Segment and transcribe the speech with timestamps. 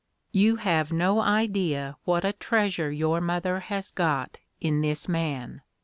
[0.31, 5.61] "You have no idea what a treasure your mother has got in this man.